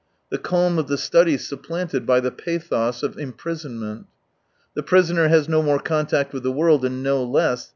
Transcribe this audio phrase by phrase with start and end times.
[0.31, 4.07] The calm of the study supplanted by the pathos of imprisonment.
[4.73, 7.69] The prisoner has no more contact with the world, and no less.